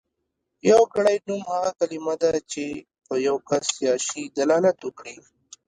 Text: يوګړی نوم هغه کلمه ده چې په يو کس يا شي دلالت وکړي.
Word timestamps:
يوګړی 0.71 1.17
نوم 1.27 1.41
هغه 1.51 1.71
کلمه 1.79 2.13
ده 2.21 2.31
چې 2.51 2.65
په 3.05 3.13
يو 3.27 3.35
کس 3.49 3.67
يا 3.85 3.95
شي 4.07 4.21
دلالت 4.37 4.77
وکړي. 4.83 5.15